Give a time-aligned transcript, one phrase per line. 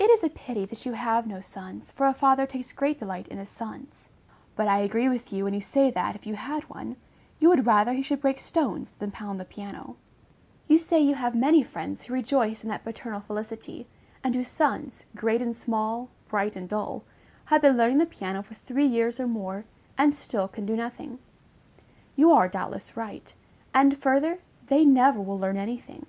[0.04, 3.28] _It is a pity that you have no sons, for a father takes great delight
[3.28, 4.08] in his sons;
[4.56, 6.96] but I agree with you, when you say that, if you had one,
[7.38, 9.98] you would rather he should break stones than pound the piano.
[10.66, 13.86] You say you have many friends who rejoice in that paternal felicity,
[14.24, 17.04] and whose sons, great and small, bright and dull,
[17.44, 19.64] have been learning the piano for three years or more,
[19.96, 21.20] and still can do nothing.
[22.16, 23.32] You are doubtless right;
[23.72, 26.06] and, further, they never will learn any thing.